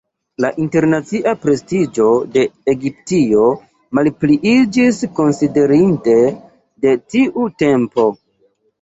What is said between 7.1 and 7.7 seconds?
tiu